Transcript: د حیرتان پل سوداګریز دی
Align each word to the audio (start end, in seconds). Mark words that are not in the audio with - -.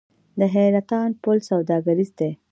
د 0.39 0.41
حیرتان 0.53 1.09
پل 1.23 1.37
سوداګریز 1.49 2.09
دی 2.19 2.31